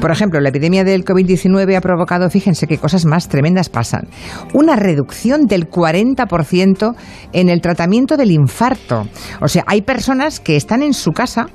Por 0.00 0.10
ejemplo, 0.10 0.40
la 0.40 0.48
epidemia 0.48 0.84
del 0.84 1.04
COVID-19 1.04 1.76
ha 1.76 1.80
provocado, 1.80 2.30
fíjense 2.30 2.66
qué 2.66 2.78
cosas 2.78 3.06
más 3.06 3.28
tremendas 3.28 3.68
pasan, 3.68 4.08
una 4.54 4.76
reducción 4.76 5.46
del 5.46 5.68
40% 5.68 6.94
en 7.32 7.48
el 7.48 7.60
tratamiento 7.60 8.16
del 8.16 8.30
infarto. 8.30 9.06
O 9.40 9.48
sea, 9.48 9.64
hay 9.66 9.82
personas 9.82 10.40
que 10.40 10.56
están 10.56 10.82
en 10.82 10.94
su 10.94 11.12
casa 11.12 11.48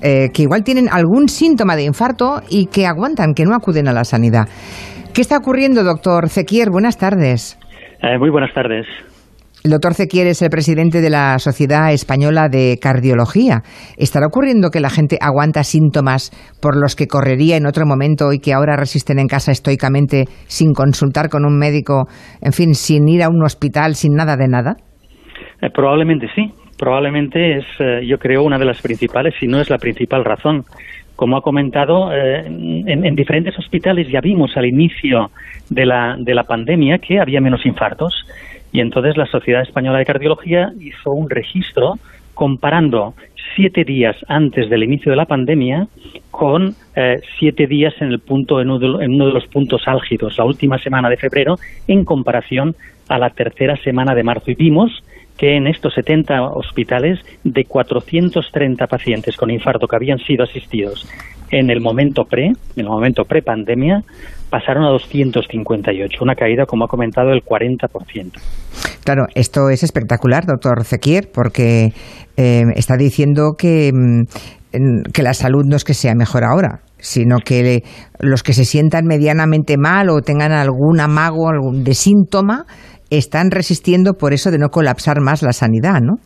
eh, 0.00 0.28
que 0.32 0.42
igual 0.42 0.62
tienen 0.62 0.88
algún 0.90 1.28
síntoma 1.28 1.74
de 1.74 1.84
infarto 1.84 2.40
y 2.48 2.66
que 2.66 2.86
aguantan, 2.86 3.34
que 3.34 3.44
no 3.44 3.54
acuden 3.54 3.88
a 3.88 3.92
la 3.92 4.04
sanidad. 4.04 4.48
¿Qué 5.12 5.20
está 5.20 5.36
ocurriendo, 5.36 5.82
doctor 5.82 6.28
Zequier? 6.28 6.70
Buenas 6.70 6.98
tardes. 6.98 7.58
Eh, 8.02 8.16
muy 8.18 8.30
buenas 8.30 8.54
tardes. 8.54 8.86
El 9.68 9.72
doctor 9.72 9.92
Zequier 9.92 10.26
es 10.28 10.40
el 10.40 10.48
presidente 10.48 11.02
de 11.02 11.10
la 11.10 11.38
Sociedad 11.38 11.92
Española 11.92 12.48
de 12.48 12.78
Cardiología. 12.80 13.60
¿Estará 13.98 14.26
ocurriendo 14.26 14.70
que 14.70 14.80
la 14.80 14.88
gente 14.88 15.18
aguanta 15.20 15.62
síntomas 15.62 16.32
por 16.62 16.74
los 16.74 16.96
que 16.96 17.06
correría 17.06 17.58
en 17.58 17.66
otro 17.66 17.84
momento 17.84 18.32
y 18.32 18.38
que 18.38 18.54
ahora 18.54 18.78
resisten 18.78 19.18
en 19.18 19.26
casa 19.26 19.52
estoicamente 19.52 20.24
sin 20.46 20.72
consultar 20.72 21.28
con 21.28 21.44
un 21.44 21.58
médico, 21.58 22.06
en 22.40 22.54
fin, 22.54 22.72
sin 22.72 23.08
ir 23.08 23.22
a 23.22 23.28
un 23.28 23.44
hospital, 23.44 23.92
sin 23.94 24.14
nada 24.14 24.38
de 24.38 24.48
nada? 24.48 24.76
Eh, 25.60 25.68
probablemente 25.68 26.28
sí. 26.34 26.50
Probablemente 26.78 27.58
es, 27.58 27.66
eh, 27.78 28.06
yo 28.06 28.16
creo, 28.16 28.44
una 28.44 28.56
de 28.56 28.64
las 28.64 28.80
principales, 28.80 29.34
si 29.38 29.48
no 29.48 29.60
es 29.60 29.68
la 29.68 29.76
principal 29.76 30.24
razón. 30.24 30.62
Como 31.14 31.36
ha 31.36 31.42
comentado, 31.42 32.10
eh, 32.10 32.46
en, 32.46 33.04
en, 33.04 33.14
diferentes 33.14 33.58
hospitales 33.58 34.08
ya 34.08 34.20
vimos 34.22 34.56
al 34.56 34.64
inicio 34.64 35.30
de 35.68 35.84
la, 35.84 36.16
de 36.18 36.32
la 36.32 36.44
pandemia 36.44 36.98
que 36.98 37.20
había 37.20 37.40
menos 37.40 37.66
infartos 37.66 38.14
y 38.72 38.80
entonces 38.80 39.16
la 39.16 39.26
Sociedad 39.26 39.62
Española 39.62 39.98
de 39.98 40.06
Cardiología 40.06 40.72
hizo 40.80 41.12
un 41.12 41.30
registro 41.30 41.98
comparando 42.34 43.14
siete 43.56 43.84
días 43.84 44.16
antes 44.28 44.70
del 44.70 44.84
inicio 44.84 45.10
de 45.10 45.16
la 45.16 45.24
pandemia 45.24 45.88
con 46.30 46.74
eh, 46.94 47.20
siete 47.38 47.66
días 47.66 47.94
en, 48.00 48.08
el 48.08 48.20
punto, 48.20 48.60
en 48.60 48.70
uno, 48.70 48.78
de, 49.26 49.32
los 49.32 49.46
puntos 49.48 49.82
álgidos, 49.86 50.38
la 50.38 50.44
última 50.44 50.78
semana 50.78 51.08
de 51.08 51.16
febrero, 51.16 51.56
en 51.88 52.04
comparación 52.04 52.76
a 53.08 53.18
la 53.18 53.30
tercera 53.30 53.76
semana 53.76 54.14
de 54.14 54.22
marzo. 54.22 54.50
Y 54.50 54.54
vimos 54.54 55.02
que 55.36 55.56
en 55.56 55.66
estos 55.66 55.94
70 55.94 56.42
hospitales, 56.42 57.18
de 57.42 57.64
430 57.64 58.86
pacientes 58.86 59.36
con 59.36 59.50
infarto 59.50 59.88
que 59.88 59.96
habían 59.96 60.18
sido 60.18 60.44
asistidos 60.44 61.08
en 61.50 61.70
el 61.70 61.80
momento 61.80 62.24
pre, 62.24 62.46
en 62.46 62.54
el 62.76 62.86
momento 62.86 63.24
pre-pandemia, 63.24 64.02
pasaron 64.50 64.84
a 64.84 64.88
258, 64.90 66.18
una 66.22 66.34
caída, 66.34 66.64
como 66.66 66.84
ha 66.84 66.88
comentado, 66.88 67.30
del 67.30 67.42
40%. 67.42 68.32
Claro, 69.04 69.26
esto 69.34 69.70
es 69.70 69.82
espectacular, 69.82 70.44
doctor 70.46 70.84
Zequier, 70.84 71.28
porque 71.32 71.88
eh, 72.36 72.62
está 72.76 72.96
diciendo 72.96 73.52
que, 73.58 73.90
mm, 73.92 75.10
que 75.12 75.22
la 75.22 75.34
salud 75.34 75.64
no 75.66 75.76
es 75.76 75.84
que 75.84 75.94
sea 75.94 76.14
mejor 76.14 76.44
ahora, 76.44 76.80
sino 76.98 77.38
que 77.38 77.82
los 78.20 78.42
que 78.42 78.52
se 78.52 78.64
sientan 78.64 79.06
medianamente 79.06 79.76
mal 79.78 80.10
o 80.10 80.20
tengan 80.20 80.52
algún 80.52 81.00
amago 81.00 81.48
algún 81.48 81.84
de 81.84 81.94
síntoma 81.94 82.64
están 83.10 83.50
resistiendo 83.50 84.14
por 84.14 84.34
eso 84.34 84.50
de 84.50 84.58
no 84.58 84.68
colapsar 84.68 85.20
más 85.22 85.42
la 85.42 85.52
sanidad, 85.52 86.00
¿no? 86.02 86.16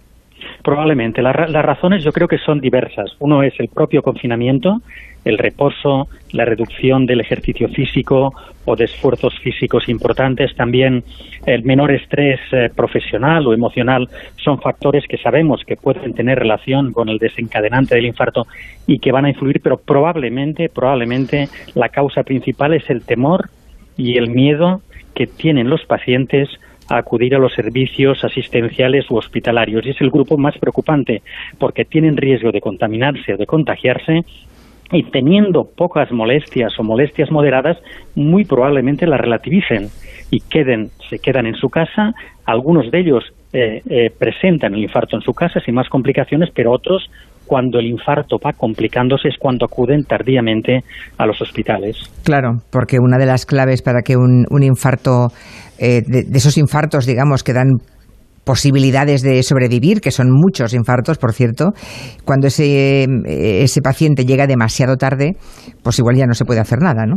Probablemente. 0.65 1.23
las 1.23 1.65
razones 1.65 2.05
yo 2.05 2.13
creo 2.13 2.29
que 2.29 2.39
son 2.39 2.61
diversas. 2.61 3.11
Uno 3.19 3.43
es 3.43 3.53
el 3.59 3.69
propio 3.69 4.03
confinamiento, 4.03 4.79
el 5.25 5.39
reposo, 5.39 6.09
la 6.33 6.45
reducción 6.45 7.07
del 7.07 7.21
ejercicio 7.21 7.69
físico 7.69 8.35
o 8.65 8.77
de 8.77 8.85
esfuerzos 8.85 9.39
físicos 9.41 9.89
importantes, 9.89 10.55
también 10.55 11.05
el 11.47 11.65
menor 11.65 11.93
estrés 11.93 12.41
eh, 12.53 12.71
profesional 12.75 13.47
o 13.47 13.53
emocional, 13.53 14.09
son 14.37 14.61
factores 14.61 15.05
que 15.09 15.19
sabemos 15.19 15.63
que 15.67 15.77
pueden 15.77 16.15
tener 16.15 16.39
relación 16.39 16.93
con 16.93 17.09
el 17.09 17.19
desencadenante 17.19 17.95
del 17.95 18.07
infarto 18.07 18.47
y 18.87 18.99
que 18.99 19.13
van 19.13 19.25
a 19.25 19.31
influir, 19.31 19.61
pero 19.61 19.79
probablemente, 19.79 20.69
probablemente 20.69 21.49
la 21.75 21.89
causa 21.89 22.23
principal 22.23 22.75
es 22.75 22.89
el 22.91 23.03
temor 23.03 23.51
y 23.97 24.17
el 24.17 24.31
miedo 24.31 24.81
que 25.15 25.27
tienen 25.27 25.69
los 25.69 25.85
pacientes 25.85 26.49
a 26.89 26.99
acudir 26.99 27.35
a 27.35 27.39
los 27.39 27.55
servicios 27.55 28.25
asistenciales 28.25 29.11
u 29.11 29.17
hospitalarios. 29.17 29.85
Y 29.85 29.91
es 29.91 30.01
el 30.01 30.11
grupo 30.11 30.37
más 30.37 30.57
preocupante 30.59 31.23
porque 31.59 31.85
tienen 31.85 32.17
riesgo 32.17 32.51
de 32.51 32.61
contaminarse 32.61 33.35
o 33.35 33.37
de 33.37 33.47
contagiarse 33.47 34.25
y 34.93 35.05
teniendo 35.11 35.65
pocas 35.65 36.13
molestias 36.13 36.73
o 36.79 36.83
molestias 36.83 37.31
moderadas, 37.31 37.79
muy 38.15 38.45
probablemente 38.45 39.07
las 39.07 39.21
relativicen 39.21 39.89
y 40.31 40.41
queden, 40.41 40.89
se 41.09 41.19
quedan 41.19 41.47
en 41.47 41.55
su 41.55 41.69
casa. 41.69 42.13
Algunos 42.45 42.91
de 42.91 43.01
ellos 43.01 43.25
eh, 43.53 43.81
eh, 43.89 44.11
presentan 44.19 44.75
el 44.75 44.83
infarto 44.83 45.17
en 45.17 45.23
su 45.23 45.33
casa 45.33 45.61
sin 45.65 45.75
más 45.75 45.89
complicaciones, 45.89 46.51
pero 46.55 46.73
otros, 46.73 47.11
cuando 47.47 47.79
el 47.79 47.87
infarto 47.87 48.37
va 48.39 48.53
complicándose, 48.53 49.29
es 49.29 49.37
cuando 49.39 49.65
acuden 49.65 50.05
tardíamente 50.05 50.81
a 51.19 51.27
los 51.27 51.41
hospitales. 51.41 51.97
Claro, 52.25 52.59
porque 52.71 52.99
una 53.01 53.19
de 53.19 53.27
las 53.27 53.47
claves 53.47 53.83
para 53.83 54.03
que 54.03 54.17
un, 54.17 54.45
un 54.51 54.63
infarto, 54.63 55.29
eh, 55.79 56.03
de, 56.07 56.25
de 56.25 56.39
esos 56.39 56.59
infartos, 56.59 57.07
digamos, 57.07 57.43
que 57.43 57.53
dan 57.53 57.79
posibilidades 58.45 59.23
de 59.23 59.43
sobrevivir, 59.43 60.01
que 60.01 60.11
son 60.11 60.31
muchos 60.31 60.75
infartos, 60.75 61.19
por 61.19 61.33
cierto, 61.33 61.73
cuando 62.25 62.49
ese, 62.49 63.07
ese 63.27 63.81
paciente 63.83 64.25
llega 64.25 64.47
demasiado 64.47 64.97
tarde, 64.97 65.37
pues 65.83 65.99
igual 65.99 66.17
ya 66.17 66.27
no 66.27 66.35
se 66.35 66.45
puede 66.45 66.61
hacer 66.61 66.79
nada, 66.81 67.07
¿no? 67.07 67.17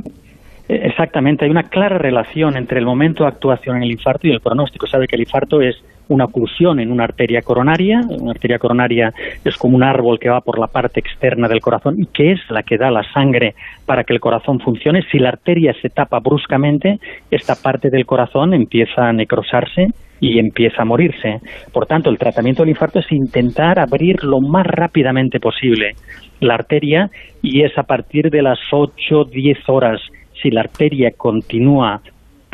Exactamente, 0.67 1.45
hay 1.45 1.51
una 1.51 1.63
clara 1.63 1.99
relación 1.99 2.57
entre 2.57 2.79
el 2.79 2.85
momento 2.85 3.23
de 3.23 3.29
actuación 3.29 3.77
en 3.77 3.83
el 3.83 3.91
infarto 3.91 4.27
y 4.27 4.31
el 4.31 4.39
pronóstico. 4.39 4.87
Sabe 4.87 5.05
que 5.05 5.15
el 5.15 5.21
infarto 5.21 5.61
es 5.61 5.75
una 6.07 6.25
oclusión 6.25 6.79
en 6.79 6.91
una 6.91 7.03
arteria 7.03 7.41
coronaria. 7.41 8.01
Una 8.19 8.31
arteria 8.31 8.57
coronaria 8.57 9.11
es 9.43 9.57
como 9.57 9.75
un 9.75 9.83
árbol 9.83 10.17
que 10.19 10.29
va 10.29 10.41
por 10.41 10.59
la 10.59 10.65
parte 10.65 10.99
externa 10.99 11.47
del 11.47 11.61
corazón 11.61 11.95
y 11.99 12.07
que 12.07 12.31
es 12.31 12.39
la 12.49 12.63
que 12.63 12.77
da 12.77 12.89
la 12.89 13.03
sangre 13.13 13.53
para 13.85 14.03
que 14.03 14.13
el 14.13 14.19
corazón 14.19 14.59
funcione. 14.59 15.01
Si 15.11 15.19
la 15.19 15.29
arteria 15.29 15.73
se 15.81 15.89
tapa 15.89 16.19
bruscamente, 16.19 16.97
esta 17.29 17.53
parte 17.55 17.91
del 17.91 18.07
corazón 18.07 18.55
empieza 18.55 19.07
a 19.07 19.13
necrosarse 19.13 19.89
y 20.25 20.39
empieza 20.39 20.81
a 20.81 20.85
morirse. 20.85 21.39
Por 21.71 21.85
tanto, 21.85 22.09
el 22.09 22.17
tratamiento 22.17 22.63
del 22.63 22.71
infarto 22.71 22.99
es 22.99 23.11
intentar 23.11 23.77
abrir 23.79 24.23
lo 24.23 24.41
más 24.41 24.65
rápidamente 24.65 25.39
posible 25.39 25.93
la 26.39 26.55
arteria 26.55 27.09
y 27.41 27.63
es 27.63 27.77
a 27.77 27.83
partir 27.83 28.29
de 28.29 28.41
las 28.41 28.59
8, 28.71 29.25
10 29.25 29.69
horas 29.69 30.01
si 30.41 30.49
la 30.49 30.61
arteria 30.61 31.11
continúa 31.15 32.01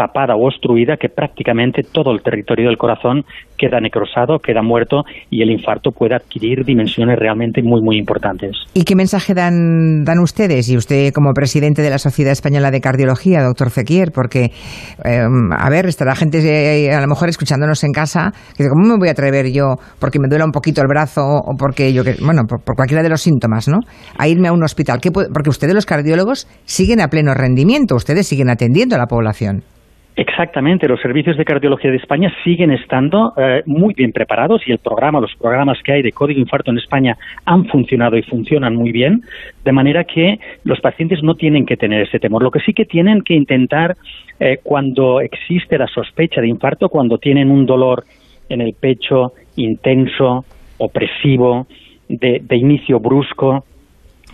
tapada 0.01 0.33
o 0.35 0.47
obstruida 0.47 0.97
que 0.97 1.09
prácticamente 1.09 1.83
todo 1.83 2.11
el 2.11 2.23
territorio 2.23 2.69
del 2.69 2.77
corazón 2.77 3.23
queda 3.55 3.79
necrosado, 3.79 4.39
queda 4.39 4.63
muerto 4.63 5.03
y 5.29 5.43
el 5.43 5.51
infarto 5.51 5.91
puede 5.91 6.15
adquirir 6.15 6.65
dimensiones 6.65 7.19
realmente 7.19 7.61
muy, 7.61 7.81
muy 7.81 7.97
importantes. 7.97 8.57
¿Y 8.73 8.83
qué 8.83 8.95
mensaje 8.95 9.35
dan, 9.35 10.03
dan 10.03 10.17
ustedes? 10.17 10.69
Y 10.69 10.77
usted 10.77 11.13
como 11.13 11.33
presidente 11.33 11.83
de 11.83 11.91
la 11.91 11.99
Sociedad 11.99 12.31
Española 12.31 12.71
de 12.71 12.81
Cardiología, 12.81 13.43
doctor 13.43 13.69
Fequier, 13.69 14.09
porque, 14.11 14.45
eh, 15.05 15.21
a 15.55 15.69
ver, 15.69 15.85
estará 15.85 16.15
gente 16.15 16.39
eh, 16.39 16.91
a 16.91 17.01
lo 17.01 17.07
mejor 17.07 17.29
escuchándonos 17.29 17.83
en 17.83 17.91
casa 17.91 18.31
que 18.57 18.63
dice, 18.63 18.69
¿cómo 18.69 18.87
me 18.87 18.97
voy 18.97 19.09
a 19.09 19.11
atrever 19.11 19.51
yo 19.53 19.75
porque 19.99 20.17
me 20.17 20.27
duela 20.27 20.45
un 20.45 20.51
poquito 20.51 20.81
el 20.81 20.87
brazo 20.87 21.21
o 21.21 21.55
porque 21.59 21.93
yo, 21.93 22.01
bueno, 22.25 22.41
por, 22.49 22.63
por 22.63 22.75
cualquiera 22.75 23.03
de 23.03 23.09
los 23.09 23.21
síntomas, 23.21 23.67
¿no? 23.67 23.77
A 24.17 24.27
irme 24.27 24.47
a 24.47 24.53
un 24.53 24.63
hospital. 24.63 24.99
¿Qué 24.99 25.11
porque 25.11 25.49
ustedes 25.49 25.75
los 25.75 25.85
cardiólogos 25.85 26.47
siguen 26.65 27.01
a 27.01 27.09
pleno 27.09 27.35
rendimiento, 27.35 27.95
ustedes 27.95 28.27
siguen 28.27 28.49
atendiendo 28.49 28.95
a 28.95 28.97
la 28.97 29.05
población. 29.05 29.63
Exactamente, 30.17 30.89
los 30.89 30.99
servicios 30.99 31.37
de 31.37 31.45
cardiología 31.45 31.89
de 31.89 31.95
España 31.95 32.33
siguen 32.43 32.71
estando 32.71 33.33
eh, 33.37 33.63
muy 33.65 33.93
bien 33.93 34.11
preparados 34.11 34.61
y 34.67 34.71
el 34.71 34.79
programa, 34.79 35.21
los 35.21 35.33
programas 35.35 35.77
que 35.83 35.93
hay 35.93 36.01
de 36.01 36.11
código 36.11 36.41
infarto 36.41 36.69
en 36.69 36.79
España 36.79 37.17
han 37.45 37.65
funcionado 37.65 38.17
y 38.17 38.23
funcionan 38.23 38.75
muy 38.75 38.91
bien, 38.91 39.21
de 39.63 39.71
manera 39.71 40.03
que 40.03 40.37
los 40.65 40.81
pacientes 40.81 41.23
no 41.23 41.35
tienen 41.35 41.65
que 41.65 41.77
tener 41.77 42.01
ese 42.01 42.19
temor. 42.19 42.43
Lo 42.43 42.51
que 42.51 42.59
sí 42.59 42.73
que 42.73 42.83
tienen 42.83 43.21
que 43.21 43.35
intentar 43.35 43.95
eh, 44.37 44.57
cuando 44.61 45.21
existe 45.21 45.77
la 45.77 45.87
sospecha 45.87 46.41
de 46.41 46.49
infarto, 46.49 46.89
cuando 46.89 47.17
tienen 47.17 47.49
un 47.49 47.65
dolor 47.65 48.03
en 48.49 48.59
el 48.59 48.73
pecho 48.73 49.31
intenso, 49.55 50.43
opresivo, 50.77 51.67
de, 52.09 52.41
de 52.43 52.57
inicio 52.57 52.99
brusco, 52.99 53.63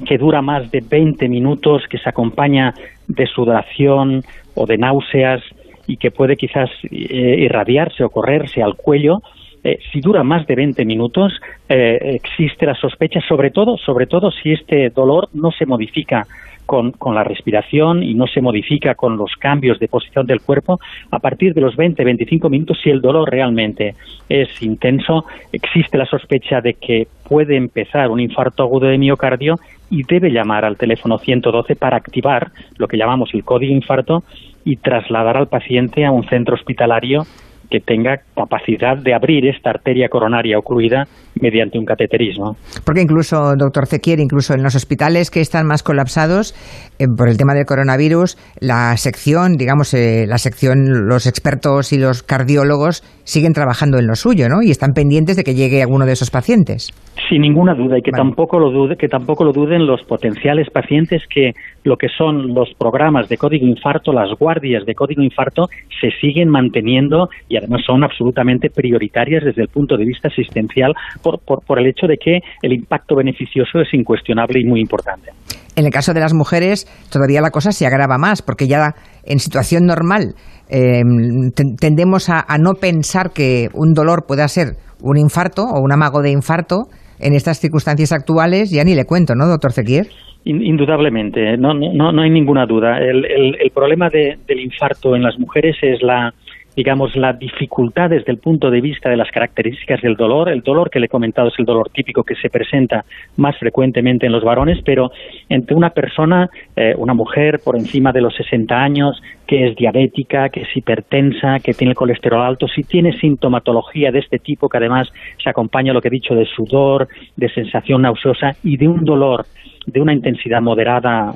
que 0.08 0.18
dura 0.18 0.42
más 0.42 0.72
de 0.72 0.82
20 0.82 1.28
minutos, 1.30 1.84
que 1.88 1.98
se 2.00 2.10
acompaña 2.10 2.74
de 3.08 3.26
sudoración 3.28 4.24
o 4.56 4.66
de 4.66 4.78
náuseas, 4.78 5.42
y 5.88 5.98
que 5.98 6.12
puede 6.12 6.36
quizás 6.36 6.70
eh, 6.84 7.36
irradiarse 7.40 8.04
o 8.04 8.10
correrse 8.10 8.62
al 8.62 8.76
cuello, 8.76 9.22
eh, 9.64 9.80
si 9.92 10.02
dura 10.02 10.24
más 10.24 10.46
de 10.46 10.56
20 10.56 10.86
minutos, 10.86 11.34
eh, 11.68 12.20
existe 12.22 12.66
la 12.66 12.76
sospecha, 12.76 13.20
sobre 13.28 13.52
todo, 13.52 13.78
sobre 13.78 14.06
todo 14.06 14.32
si 14.32 14.54
este 14.54 14.90
dolor 14.92 15.30
no 15.34 15.52
se 15.52 15.66
modifica 15.66 16.26
con, 16.66 16.92
con, 16.92 17.16
la 17.16 17.24
respiración 17.24 18.04
y 18.04 18.14
no 18.14 18.28
se 18.28 18.42
modifica 18.42 18.96
con 18.96 19.18
los 19.18 19.32
cambios 19.38 19.80
de 19.80 19.88
posición 19.88 20.26
del 20.26 20.42
cuerpo, 20.42 20.80
a 21.12 21.20
partir 21.20 21.54
de 21.54 21.62
los 21.62 21.76
20-25 21.76 22.50
minutos, 22.50 22.78
si 22.84 22.90
el 22.90 23.02
dolor 23.02 23.30
realmente 23.30 23.96
es 24.30 24.62
intenso, 24.62 25.26
existe 25.52 25.98
la 25.98 26.06
sospecha 26.06 26.62
de 26.62 26.74
que 26.74 27.08
puede 27.28 27.56
empezar 27.56 28.10
un 28.10 28.20
infarto 28.20 28.64
agudo 28.64 28.88
de 28.88 28.98
miocardio 28.98 29.56
y 29.90 30.04
debe 30.04 30.32
llamar 30.32 30.66
al 30.66 30.78
teléfono 30.78 31.18
112 31.18 31.76
para 31.76 31.98
activar 31.98 32.52
lo 32.78 32.88
que 32.88 32.98
llamamos 32.98 33.30
el 33.34 33.44
código 33.44 33.74
infarto 33.74 34.24
y 34.66 34.78
trasladar 34.78 35.38
al 35.38 35.48
paciente 35.48 36.06
a 36.06 36.12
un 36.12 36.28
centro 36.28 36.56
hospitalario 36.56 37.26
que 37.70 37.80
tenga 37.80 38.18
capacidad 38.36 38.98
de 38.98 39.14
abrir 39.14 39.46
esta 39.48 39.72
arteria 39.72 40.10
coronaria 40.10 40.58
ocluida 40.58 41.06
mediante 41.42 41.78
un 41.78 41.86
cateterismo. 41.86 42.56
Porque 42.86 43.02
incluso, 43.02 43.56
doctor 43.58 43.88
Zequier, 43.88 44.20
incluso 44.20 44.54
en 44.54 44.64
los 44.64 44.76
hospitales 44.76 45.30
que 45.30 45.42
están 45.42 45.68
más 45.68 45.84
colapsados 45.84 46.54
eh, 47.00 47.06
por 47.16 47.30
el 47.30 47.38
tema 47.38 47.54
del 47.54 47.66
coronavirus, 47.66 48.38
la 48.60 48.96
sección, 48.98 49.54
digamos, 49.58 49.94
eh, 49.94 50.26
la 50.28 50.38
sección, 50.38 51.08
los 51.08 51.28
expertos 51.28 51.94
y 51.94 52.00
los 52.00 52.24
cardiólogos 52.24 53.04
siguen 53.24 53.54
trabajando 53.54 53.98
en 54.00 54.08
lo 54.08 54.16
suyo, 54.16 54.48
¿no? 54.50 54.62
Y 54.62 54.72
están 54.72 54.94
pendientes 54.94 55.36
de 55.36 55.44
que 55.44 55.54
llegue 55.54 55.82
alguno 55.82 56.06
de 56.06 56.14
esos 56.14 56.32
pacientes. 56.32 56.92
Sin 57.30 57.42
ninguna 57.42 57.74
duda 57.74 57.98
y 57.98 58.02
que 58.02 58.12
tampoco 58.12 58.60
lo 58.60 58.72
dude, 58.72 58.96
que 58.96 59.08
tampoco 59.08 59.44
lo 59.44 59.52
duden 59.52 59.86
los 59.86 60.02
potenciales 60.04 60.70
pacientes 60.70 61.24
que 61.30 61.52
lo 61.84 61.98
que 61.98 62.08
son 62.10 62.54
los 62.54 62.70
programas 62.78 63.28
de 63.28 63.38
código 63.38 63.68
infarto, 63.68 64.14
las 64.14 64.30
guardias 64.40 64.86
de 64.86 64.96
código 64.96 65.22
infarto 65.22 65.68
se 66.00 66.12
siguen 66.22 66.50
manteniendo 66.50 67.30
y 67.50 67.57
además 67.58 67.82
son 67.86 68.04
absolutamente 68.04 68.70
prioritarias 68.70 69.44
desde 69.44 69.62
el 69.62 69.68
punto 69.68 69.98
de 69.98 70.06
vista 70.06 70.28
asistencial 70.28 70.94
por, 71.22 71.40
por, 71.42 71.80
el 71.80 71.88
hecho 71.88 72.08
de 72.08 72.18
que 72.18 72.40
el 72.62 72.74
impacto 72.74 73.16
beneficioso 73.16 73.80
es 73.80 73.94
incuestionable 73.94 74.60
y 74.60 74.66
muy 74.66 74.82
importante. 74.82 75.32
En 75.76 75.86
el 75.86 75.92
caso 75.92 76.14
de 76.14 76.20
las 76.20 76.34
mujeres, 76.34 76.86
todavía 77.12 77.40
la 77.40 77.52
cosa 77.52 77.72
se 77.72 77.86
agrava 77.86 78.18
más, 78.18 78.42
porque 78.42 78.68
ya 78.68 78.96
en 79.26 79.40
situación 79.40 79.86
normal 79.86 80.34
em, 80.70 81.52
tendemos 81.80 82.30
a, 82.30 82.46
no 82.60 82.74
pensar 82.82 83.32
que 83.32 83.68
un 83.74 83.94
dolor 83.94 84.26
pueda 84.28 84.48
ser 84.48 84.78
un 85.02 85.18
infarto 85.18 85.64
o 85.64 85.80
un 85.82 85.92
amago 85.92 86.22
de 86.22 86.32
infarto. 86.32 86.86
En 87.20 87.34
estas 87.34 87.60
circunstancias 87.60 88.12
actuales, 88.12 88.72
ya 88.72 88.84
ni 88.84 88.96
le 88.96 89.06
cuento, 89.06 89.34
¿no, 89.36 89.48
doctor 89.48 89.72
Zequier? 89.72 90.08
Indudablemente, 90.46 91.58
no, 91.58 91.74
no, 91.74 92.12
no 92.12 92.22
hay 92.22 92.30
ninguna 92.30 92.66
duda. 92.66 93.00
El, 93.00 93.26
el, 93.26 93.72
problema 93.72 94.10
del 94.10 94.60
infarto 94.60 95.16
en 95.16 95.24
las 95.24 95.38
mujeres 95.38 95.76
es 95.82 96.02
la, 96.02 96.32
digamos, 96.78 97.16
la 97.16 97.34
dificultad 97.34 98.12
desde 98.12 98.32
el 98.32 98.38
punto 98.38 98.70
de 98.70 98.82
vista 98.82 99.10
de 99.10 99.18
las 99.18 99.32
características 99.32 100.00
del 100.04 100.16
dolor. 100.16 100.48
El 100.48 100.62
dolor 100.62 100.92
que 100.92 101.00
le 101.00 101.08
he 101.08 101.10
comentado 101.10 101.48
es 101.48 101.56
el 101.58 101.66
dolor 101.66 101.90
típico 101.90 102.24
que 102.24 102.36
se 102.36 102.52
presenta 102.52 103.04
más 103.36 103.58
frecuentemente 103.58 104.28
en 104.28 104.32
los 104.32 104.44
varones, 104.44 104.78
pero 104.86 105.12
entre 105.50 105.76
una 105.76 105.90
persona, 105.90 106.52
eh, 106.76 106.94
una 106.96 107.16
mujer 107.16 107.62
por 107.66 107.78
encima 107.78 108.12
de 108.12 108.22
los 108.22 108.36
60 108.36 108.76
años, 108.76 109.20
que 109.48 109.68
es 109.68 109.76
diabética, 109.76 110.50
que 110.50 110.62
es 110.62 110.78
hipertensa, 110.78 111.60
que 111.64 111.74
tiene 111.74 111.92
el 111.92 111.98
colesterol 111.98 112.44
alto, 112.44 112.68
si 112.68 112.84
tiene 112.84 113.18
sintomatología 113.18 114.12
de 114.12 114.20
este 114.20 114.38
tipo, 114.38 114.70
que 114.70 114.78
además 114.78 115.12
se 115.44 115.50
acompaña 115.50 115.94
lo 115.94 116.02
que 116.02 116.10
he 116.10 116.12
dicho 116.12 116.36
de 116.36 116.46
sudor, 116.46 117.08
de 117.36 117.50
sensación 117.50 118.04
nauseosa 118.04 118.52
y 118.64 118.78
de 118.78 118.88
un 118.88 119.04
dolor 119.04 119.48
de 119.88 120.02
una 120.02 120.14
intensidad 120.14 120.62
moderada 120.62 121.34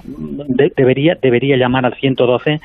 debería, 0.76 1.16
debería 1.22 1.58
llamar 1.58 1.86
al 1.86 1.96
112 1.96 2.60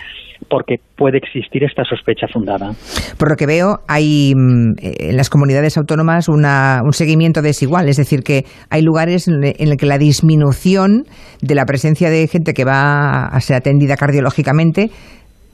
porque 0.49 0.77
puede 0.97 1.19
existir 1.19 1.65
esta 1.65 1.85
sospecha 1.85 2.27
fundada. 2.27 2.73
Por 3.19 3.31
lo 3.31 3.37
que 3.37 3.47
veo, 3.47 3.79
hay 3.89 4.35
mm, 4.35 4.75
en 4.83 5.17
las 5.17 5.31
comunidades 5.31 5.79
autónomas 5.79 6.29
una, 6.29 6.81
un 6.85 6.93
seguimiento 6.93 7.41
desigual, 7.41 7.89
es 7.89 7.97
decir, 7.97 8.23
que 8.23 8.45
hay 8.69 8.83
lugares 8.83 9.29
en 9.29 9.41
los 9.41 9.77
que 9.77 9.87
la 9.87 9.99
disminución 9.99 11.05
de 11.41 11.55
la 11.55 11.65
presencia 11.65 12.11
de 12.11 12.27
gente 12.27 12.53
que 12.53 12.65
va 12.65 13.27
a 13.27 13.41
ser 13.41 13.57
atendida 13.57 13.97
cardiológicamente 13.97 14.91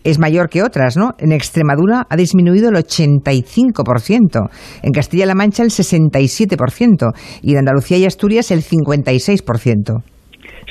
es 0.05 0.19
mayor 0.19 0.49
que 0.49 0.63
otras, 0.63 0.97
¿no? 0.97 1.15
En 1.19 1.31
Extremadura 1.31 2.07
ha 2.09 2.17
disminuido 2.17 2.71
el 2.71 2.75
85%, 2.75 4.51
en 4.83 4.93
Castilla-La 4.93 5.35
Mancha 5.35 5.63
el 5.63 5.71
67% 5.71 7.13
y 7.43 7.53
en 7.53 7.59
Andalucía 7.59 7.99
y 7.99 8.07
Asturias 8.07 8.51
el 8.51 8.63
56%. 8.63 10.03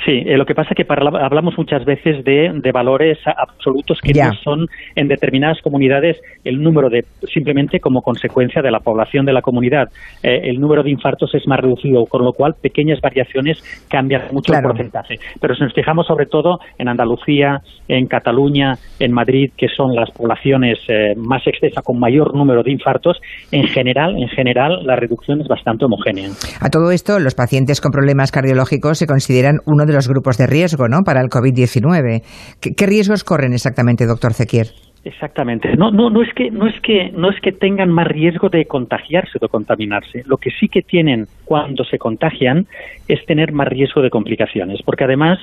Sí, 0.05 0.23
eh, 0.25 0.38
lo 0.38 0.45
que 0.45 0.55
pasa 0.55 0.69
es 0.71 0.75
que 0.75 0.93
hablamos 0.93 1.57
muchas 1.57 1.85
veces 1.85 2.23
de, 2.23 2.71
valores 2.71 3.19
absolutos 3.25 3.99
que 4.01 4.13
no 4.13 4.31
son 4.43 4.65
en 4.95 5.07
determinadas 5.07 5.61
comunidades 5.61 6.17
el 6.43 6.61
número 6.61 6.89
de, 6.89 7.03
simplemente 7.31 7.79
como 7.79 8.01
consecuencia 8.01 8.61
de 8.61 8.71
la 8.71 8.79
población 8.79 9.25
de 9.25 9.33
la 9.33 9.41
comunidad, 9.41 9.89
eh, 10.23 10.39
el 10.43 10.59
número 10.59 10.83
de 10.83 10.91
infartos 10.91 11.35
es 11.35 11.47
más 11.47 11.59
reducido, 11.59 12.05
con 12.05 12.23
lo 12.23 12.31
cual 12.31 12.53
pequeñas 12.61 12.99
variaciones 13.01 13.61
cambian 13.89 14.23
mucho 14.31 14.53
el 14.53 14.61
porcentaje. 14.63 15.15
Pero 15.39 15.53
si 15.55 15.63
nos 15.63 15.73
fijamos 15.73 16.07
sobre 16.07 16.25
todo 16.25 16.59
en 16.77 16.88
Andalucía, 16.88 17.59
en 17.88 18.07
Cataluña, 18.07 18.75
en 18.99 19.11
Madrid, 19.11 19.51
que 19.57 19.67
son 19.67 19.93
las 19.93 20.09
poblaciones 20.11 20.79
eh, 20.88 21.13
más 21.17 21.45
extensas 21.45 21.83
con 21.83 21.99
mayor 21.99 22.35
número 22.35 22.63
de 22.63 22.71
infartos, 22.71 23.17
en 23.51 23.67
general, 23.67 24.15
en 24.17 24.29
general 24.29 24.85
la 24.85 24.95
reducción 24.95 25.41
es 25.41 25.47
bastante 25.47 25.85
homogénea. 25.85 26.29
A 26.61 26.69
todo 26.69 26.91
esto, 26.91 27.19
los 27.19 27.35
pacientes 27.35 27.81
con 27.81 27.91
problemas 27.91 28.31
cardiológicos 28.31 28.97
se 28.97 29.07
consideran 29.07 29.57
uno 29.81 29.88
de 29.88 29.94
los 29.94 30.07
grupos 30.07 30.38
de 30.38 30.48
riesgo 30.48 30.88
¿no? 30.88 31.04
para 31.04 31.22
el 31.22 31.30
COVID-19. 31.30 32.22
¿Qué, 32.60 32.86
riesgos 32.86 33.24
corren 33.24 33.54
exactamente, 33.54 34.06
doctor 34.06 34.33
Zequier? 34.33 34.72
Exactamente. 35.03 35.75
No, 35.75 35.89
no, 35.89 36.12
no 36.12 36.21
es 36.21 36.31
que, 36.36 36.51
no 36.51 36.68
es 36.68 36.80
que, 36.81 37.12
no 37.12 37.31
es 37.31 37.39
que 37.42 37.51
tengan 37.51 37.89
más 37.89 38.06
riesgo 38.07 38.50
de 38.50 38.65
contagiarse 38.65 39.39
o 39.39 39.39
de 39.39 39.50
contaminarse. 39.50 40.24
Lo 40.27 40.38
que 40.38 40.51
sí 40.51 40.68
que 40.68 40.83
tienen 40.83 41.25
cuando 41.44 41.83
se 41.83 41.98
contagian 41.98 42.68
es 43.07 43.25
tener 43.25 43.51
más 43.51 43.68
riesgo 43.68 44.03
de 44.03 44.12
complicaciones, 44.12 44.83
porque 44.83 45.06
además, 45.06 45.39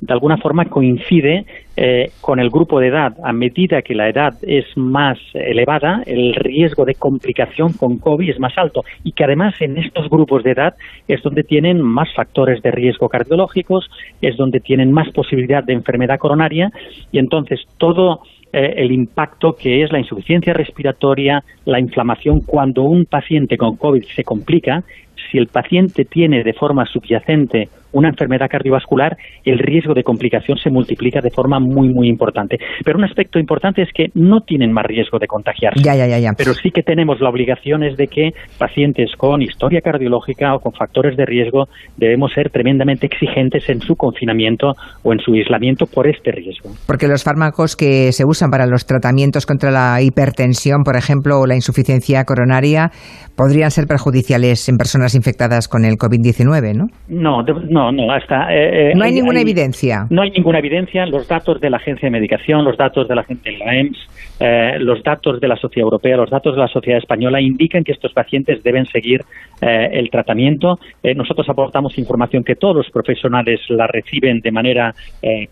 de 0.00 0.12
alguna 0.14 0.38
forma, 0.38 0.64
coincide 0.64 1.44
eh, 1.76 2.10
con 2.22 2.40
el 2.40 2.48
grupo 2.48 2.80
de 2.80 2.88
edad. 2.88 3.14
A 3.22 3.34
medida 3.34 3.82
que 3.82 3.94
la 3.94 4.08
edad 4.08 4.32
es 4.40 4.64
más 4.76 5.18
elevada, 5.34 6.02
el 6.06 6.34
riesgo 6.34 6.86
de 6.86 6.94
complicación 6.94 7.74
con 7.74 7.98
COVID 7.98 8.30
es 8.30 8.40
más 8.40 8.56
alto 8.56 8.82
y 9.04 9.12
que 9.12 9.24
además 9.24 9.54
en 9.60 9.76
estos 9.76 10.08
grupos 10.08 10.42
de 10.42 10.52
edad 10.52 10.74
es 11.06 11.22
donde 11.22 11.44
tienen 11.44 11.82
más 11.82 12.08
factores 12.14 12.62
de 12.62 12.70
riesgo 12.70 13.10
cardiológicos, 13.10 13.90
es 14.22 14.38
donde 14.38 14.60
tienen 14.60 14.90
más 14.90 15.10
posibilidad 15.10 15.62
de 15.62 15.74
enfermedad 15.74 16.18
coronaria 16.18 16.70
y 17.10 17.18
entonces 17.18 17.60
todo 17.76 18.22
eh, 18.52 18.74
el 18.76 18.92
impacto 18.92 19.54
que 19.56 19.82
es 19.82 19.92
la 19.92 19.98
insuficiencia 19.98 20.52
respiratoria, 20.52 21.42
la 21.64 21.80
inflamación 21.80 22.40
cuando 22.40 22.82
un 22.82 23.06
paciente 23.06 23.56
con 23.56 23.76
COVID 23.76 24.04
se 24.14 24.24
complica, 24.24 24.82
si 25.30 25.38
el 25.38 25.46
paciente 25.46 26.04
tiene 26.04 26.44
de 26.44 26.52
forma 26.52 26.84
subyacente 26.84 27.68
una 27.92 28.08
enfermedad 28.08 28.48
cardiovascular, 28.50 29.16
el 29.44 29.58
riesgo 29.58 29.94
de 29.94 30.02
complicación 30.02 30.58
se 30.58 30.70
multiplica 30.70 31.20
de 31.20 31.30
forma 31.30 31.60
muy, 31.60 31.88
muy 31.88 32.08
importante. 32.08 32.58
Pero 32.84 32.98
un 32.98 33.04
aspecto 33.04 33.38
importante 33.38 33.82
es 33.82 33.88
que 33.92 34.08
no 34.14 34.40
tienen 34.40 34.72
más 34.72 34.86
riesgo 34.86 35.18
de 35.18 35.26
contagiarse. 35.26 35.82
Ya, 35.82 35.94
ya, 35.94 36.06
ya, 36.06 36.18
ya. 36.18 36.30
Pero 36.36 36.54
sí 36.54 36.70
que 36.70 36.82
tenemos 36.82 37.20
la 37.20 37.28
obligación 37.28 37.82
es 37.82 37.96
de 37.96 38.06
que 38.06 38.30
pacientes 38.58 39.10
con 39.16 39.42
historia 39.42 39.80
cardiológica 39.80 40.54
o 40.54 40.60
con 40.60 40.72
factores 40.72 41.16
de 41.16 41.26
riesgo 41.26 41.68
debemos 41.96 42.32
ser 42.32 42.50
tremendamente 42.50 43.06
exigentes 43.06 43.68
en 43.68 43.80
su 43.80 43.94
confinamiento 43.96 44.74
o 45.02 45.12
en 45.12 45.18
su 45.20 45.32
aislamiento 45.34 45.86
por 45.86 46.08
este 46.08 46.32
riesgo. 46.32 46.70
Porque 46.86 47.08
los 47.08 47.24
fármacos 47.24 47.76
que 47.76 48.12
se 48.12 48.24
usan 48.24 48.50
para 48.50 48.66
los 48.66 48.86
tratamientos 48.86 49.46
contra 49.46 49.70
la 49.70 50.00
hipertensión, 50.02 50.82
por 50.84 50.96
ejemplo, 50.96 51.40
o 51.40 51.46
la 51.46 51.54
insuficiencia 51.54 52.24
coronaria, 52.24 52.90
podrían 53.36 53.70
ser 53.70 53.86
perjudiciales 53.86 54.68
en 54.68 54.76
personas 54.76 55.14
infectadas 55.14 55.68
con 55.68 55.84
el 55.84 55.96
COVID-19, 55.96 56.74
¿no? 56.74 56.86
No, 57.08 57.42
no, 57.42 57.81
no, 57.82 57.90
no, 57.90 58.12
hasta... 58.12 58.54
Eh, 58.54 58.90
eh, 58.90 58.92
no 58.94 59.04
hay, 59.04 59.12
ninguna 59.12 59.40
evidencia. 59.40 60.06
No 60.10 60.22
hay 60.22 60.30
ninguna 60.30 60.58
evidencia. 60.58 61.06
Los 61.06 61.26
datos 61.26 61.60
de 61.60 61.70
la 61.70 61.78
Agencia 61.78 62.06
de 62.06 62.10
Medicación, 62.10 62.64
los 62.64 62.76
datos 62.76 63.08
de 63.08 63.14
la, 63.16 63.24
de 63.28 63.52
la 63.52 63.74
EMS, 63.74 63.96
eh, 64.38 64.78
los 64.78 65.02
datos 65.02 65.40
de 65.40 65.48
la 65.48 65.56
Sociedad 65.56 65.84
Europea, 65.84 66.16
los 66.16 66.30
datos 66.30 66.54
de 66.54 66.60
la 66.60 66.68
Sociedad 66.68 66.98
Española 66.98 67.40
indican 67.40 67.82
que 67.82 67.92
estos 67.92 68.12
pacientes 68.12 68.62
deben 68.62 68.86
seguir 68.86 69.22
el 69.62 70.10
tratamiento. 70.10 70.80
nosotros 71.14 71.48
aportamos 71.48 71.96
información 71.96 72.42
que 72.42 72.56
todos 72.56 72.74
los 72.74 72.90
profesionales 72.90 73.60
la 73.68 73.86
reciben 73.86 74.40
de 74.40 74.50
manera 74.50 74.92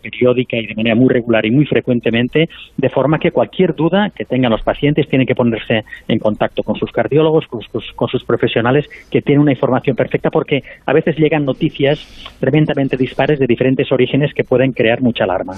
periódica 0.02 0.56
y 0.56 0.66
de 0.66 0.74
manera 0.74 0.96
muy 0.96 1.08
regular 1.08 1.46
y 1.46 1.52
muy 1.52 1.64
frecuentemente, 1.64 2.48
de 2.76 2.88
forma 2.88 3.20
que 3.20 3.30
cualquier 3.30 3.76
duda 3.76 4.10
que 4.10 4.24
tengan 4.24 4.50
los 4.50 4.62
pacientes 4.62 5.06
tienen 5.08 5.28
que 5.28 5.36
ponerse 5.36 5.84
en 6.08 6.18
contacto 6.18 6.64
con 6.64 6.74
sus 6.74 6.90
cardiólogos, 6.90 7.46
con 7.46 7.60
sus, 7.62 7.92
con 7.92 8.08
sus 8.08 8.24
profesionales 8.24 8.88
que 9.12 9.22
tienen 9.22 9.42
una 9.42 9.52
información 9.52 9.94
perfecta, 9.94 10.28
porque 10.28 10.62
a 10.86 10.92
veces 10.92 11.16
llegan 11.16 11.44
noticias 11.44 11.80
tremendamente 12.38 12.96
dispares 12.96 13.38
de 13.38 13.46
diferentes 13.46 13.90
orígenes 13.92 14.32
que 14.34 14.44
pueden 14.44 14.72
crear 14.72 15.00
mucha 15.00 15.24
alarma. 15.24 15.54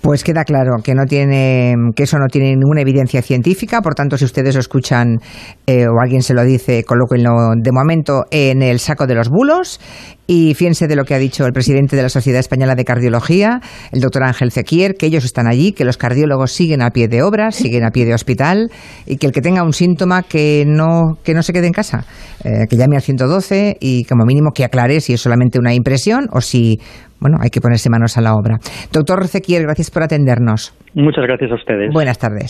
Pues 0.00 0.24
queda 0.24 0.44
claro 0.44 0.76
que 0.82 0.94
no 0.94 1.04
tiene, 1.04 1.74
que 1.94 2.04
eso 2.04 2.18
no 2.18 2.26
tiene 2.28 2.54
ninguna 2.56 2.82
evidencia 2.82 3.22
científica, 3.22 3.80
por 3.82 3.94
tanto, 3.94 4.16
si 4.16 4.24
ustedes 4.24 4.54
lo 4.54 4.60
escuchan 4.60 5.18
eh, 5.66 5.86
o 5.86 6.00
alguien 6.00 6.22
se 6.22 6.34
lo 6.34 6.44
dice, 6.44 6.84
colóquenlo 6.84 7.30
de 7.60 7.72
momento 7.72 8.24
en 8.30 8.62
el 8.62 8.78
saco 8.78 9.06
de 9.06 9.14
los 9.14 9.28
bulos 9.28 9.80
y 10.26 10.54
fíjense 10.54 10.86
de 10.86 10.94
lo 10.94 11.04
que 11.04 11.14
ha 11.14 11.18
dicho 11.18 11.44
el 11.44 11.52
presidente 11.52 11.96
de 11.96 12.02
la 12.02 12.08
Sociedad 12.08 12.38
Española 12.38 12.76
de 12.76 12.84
Cardiología, 12.84 13.60
el 13.90 14.00
doctor 14.00 14.22
Ángel 14.22 14.52
Zequier, 14.52 14.94
que 14.94 15.06
ellos 15.06 15.24
están 15.24 15.48
allí, 15.48 15.72
que 15.72 15.84
los 15.84 15.96
cardiólogos 15.96 16.52
siguen 16.52 16.82
a 16.82 16.90
pie 16.90 17.08
de 17.08 17.24
obra, 17.24 17.50
siguen 17.50 17.84
a 17.84 17.90
pie 17.90 18.04
de 18.04 18.14
hospital 18.14 18.70
y 19.06 19.16
que 19.16 19.26
el 19.26 19.32
que 19.32 19.40
tenga 19.40 19.64
un 19.64 19.72
síntoma 19.72 20.22
que 20.22 20.64
no, 20.68 21.18
que 21.24 21.34
no 21.34 21.42
se 21.42 21.52
quede 21.52 21.66
en 21.66 21.72
casa, 21.72 22.04
eh, 22.44 22.66
que 22.70 22.76
llame 22.76 22.94
al 22.94 23.02
112 23.02 23.78
y 23.80 24.04
como 24.04 24.24
mínimo 24.24 24.52
que 24.54 24.64
aclare 24.64 25.00
si 25.00 25.14
es 25.14 25.20
solamente 25.20 25.58
una 25.58 25.74
impresión 25.74 25.99
o 26.32 26.40
si 26.40 26.78
bueno, 27.20 27.36
hay 27.40 27.50
que 27.50 27.60
ponerse 27.60 27.90
manos 27.90 28.16
a 28.16 28.22
la 28.22 28.34
obra. 28.34 28.56
Doctor 28.92 29.28
Zequier, 29.28 29.62
gracias 29.62 29.90
por 29.90 30.02
atendernos. 30.02 30.74
Muchas 30.94 31.24
gracias 31.26 31.50
a 31.52 31.54
ustedes. 31.54 31.92
Buenas 31.92 32.18
tardes. 32.18 32.38